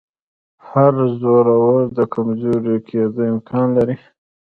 [0.67, 3.95] هر زورور د کمزوري کېدو امکان لري